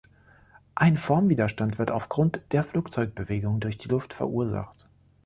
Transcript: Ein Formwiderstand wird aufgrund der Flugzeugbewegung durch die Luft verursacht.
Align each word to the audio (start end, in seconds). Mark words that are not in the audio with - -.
Ein 0.73 0.97
Formwiderstand 0.97 1.77
wird 1.77 1.91
aufgrund 1.91 2.41
der 2.53 2.63
Flugzeugbewegung 2.63 3.59
durch 3.59 3.77
die 3.77 3.87
Luft 3.87 4.13
verursacht. 4.13 4.89